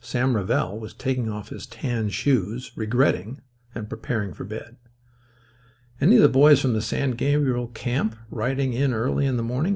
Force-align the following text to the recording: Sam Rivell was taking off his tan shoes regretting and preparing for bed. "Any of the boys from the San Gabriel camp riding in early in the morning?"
Sam 0.00 0.34
Rivell 0.34 0.78
was 0.80 0.94
taking 0.94 1.28
off 1.28 1.50
his 1.50 1.66
tan 1.66 2.08
shoes 2.08 2.72
regretting 2.76 3.42
and 3.74 3.90
preparing 3.90 4.32
for 4.32 4.44
bed. 4.44 4.76
"Any 6.00 6.16
of 6.16 6.22
the 6.22 6.30
boys 6.30 6.62
from 6.62 6.72
the 6.72 6.80
San 6.80 7.10
Gabriel 7.10 7.68
camp 7.68 8.16
riding 8.30 8.72
in 8.72 8.94
early 8.94 9.26
in 9.26 9.36
the 9.36 9.42
morning?" 9.42 9.70